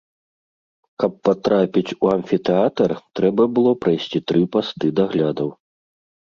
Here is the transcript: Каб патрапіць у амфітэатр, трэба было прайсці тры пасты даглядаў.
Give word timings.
Каб 1.03 1.11
патрапіць 1.29 1.95
у 2.07 2.09
амфітэатр, 2.15 2.89
трэба 3.21 3.43
было 3.59 3.71
прайсці 3.87 4.25
тры 4.33 4.43
пасты 4.59 4.85
даглядаў. 5.05 5.49